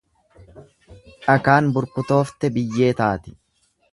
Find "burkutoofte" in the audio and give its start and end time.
1.77-2.51